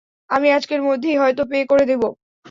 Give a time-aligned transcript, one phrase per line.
[0.29, 2.07] আমি আজকের মধ্যেই হয়ত পে করে দিবো।